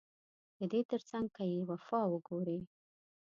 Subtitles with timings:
[0.59, 2.59] ددې ترڅنګ که يې وفا وګورې